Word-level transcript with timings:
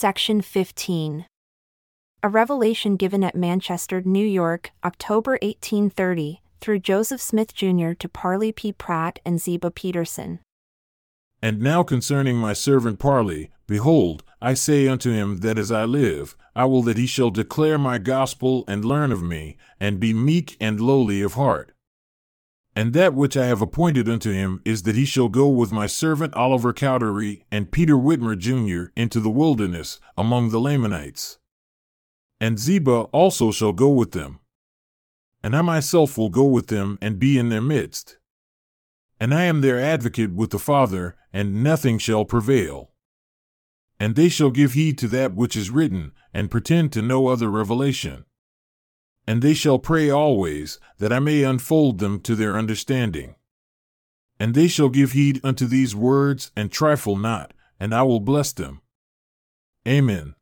Section 0.00 0.40
15. 0.40 1.26
A 2.22 2.28
revelation 2.30 2.96
given 2.96 3.22
at 3.22 3.34
Manchester, 3.34 4.00
New 4.00 4.26
York, 4.26 4.70
October 4.82 5.32
1830, 5.42 6.40
through 6.58 6.78
Joseph 6.78 7.20
Smith 7.20 7.52
Jr. 7.52 7.92
to 7.92 8.08
Parley 8.08 8.50
P. 8.50 8.72
Pratt 8.72 9.18
and 9.26 9.38
Ziba 9.38 9.70
Peterson. 9.70 10.40
And 11.42 11.60
now 11.60 11.82
concerning 11.82 12.38
my 12.38 12.54
servant 12.54 12.98
Parley, 12.98 13.50
behold, 13.66 14.24
I 14.40 14.54
say 14.54 14.88
unto 14.88 15.12
him 15.12 15.40
that 15.40 15.58
as 15.58 15.70
I 15.70 15.84
live, 15.84 16.34
I 16.56 16.64
will 16.64 16.82
that 16.84 16.96
he 16.96 17.06
shall 17.06 17.28
declare 17.28 17.76
my 17.76 17.98
gospel 17.98 18.64
and 18.66 18.86
learn 18.86 19.12
of 19.12 19.22
me, 19.22 19.58
and 19.78 20.00
be 20.00 20.14
meek 20.14 20.56
and 20.62 20.80
lowly 20.80 21.20
of 21.20 21.34
heart. 21.34 21.72
And 22.76 22.92
that 22.92 23.14
which 23.14 23.36
I 23.36 23.46
have 23.46 23.60
appointed 23.60 24.08
unto 24.08 24.32
him 24.32 24.62
is 24.64 24.84
that 24.84 24.94
he 24.94 25.04
shall 25.04 25.28
go 25.28 25.48
with 25.48 25.72
my 25.72 25.86
servant 25.86 26.34
Oliver 26.34 26.72
Cowdery 26.72 27.44
and 27.50 27.72
Peter 27.72 27.94
Whitmer 27.94 28.38
Jr. 28.38 28.92
into 28.96 29.18
the 29.18 29.30
wilderness 29.30 29.98
among 30.16 30.50
the 30.50 30.60
Lamanites. 30.60 31.38
And 32.40 32.58
Ziba 32.58 33.02
also 33.12 33.50
shall 33.50 33.72
go 33.72 33.88
with 33.88 34.12
them. 34.12 34.38
And 35.42 35.56
I 35.56 35.62
myself 35.62 36.16
will 36.16 36.28
go 36.28 36.44
with 36.44 36.68
them 36.68 36.96
and 37.02 37.18
be 37.18 37.38
in 37.38 37.48
their 37.48 37.60
midst. 37.60 38.18
And 39.18 39.34
I 39.34 39.44
am 39.44 39.60
their 39.60 39.80
advocate 39.80 40.32
with 40.32 40.50
the 40.50 40.58
Father, 40.58 41.16
and 41.32 41.62
nothing 41.62 41.98
shall 41.98 42.24
prevail. 42.24 42.92
And 43.98 44.14
they 44.14 44.28
shall 44.28 44.50
give 44.50 44.72
heed 44.72 44.96
to 44.98 45.08
that 45.08 45.34
which 45.34 45.56
is 45.56 45.70
written, 45.70 46.12
and 46.32 46.50
pretend 46.50 46.92
to 46.92 47.02
no 47.02 47.26
other 47.26 47.50
revelation 47.50 48.24
and 49.30 49.42
they 49.42 49.54
shall 49.54 49.78
pray 49.78 50.10
always, 50.10 50.80
that 50.98 51.12
I 51.12 51.20
may 51.20 51.44
unfold 51.44 52.00
them 52.00 52.18
to 52.22 52.34
their 52.34 52.58
understanding. 52.58 53.36
And 54.40 54.54
they 54.54 54.66
shall 54.66 54.88
give 54.88 55.12
heed 55.12 55.40
unto 55.44 55.66
these 55.66 55.94
words, 55.94 56.50
and 56.56 56.68
trifle 56.68 57.14
not, 57.14 57.54
and 57.78 57.94
I 57.94 58.02
will 58.02 58.18
bless 58.18 58.52
them. 58.52 58.80
Amen. 59.86 60.34